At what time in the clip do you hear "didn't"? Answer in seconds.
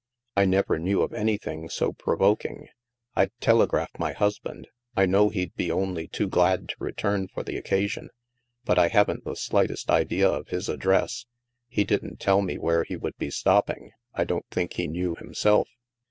11.83-12.19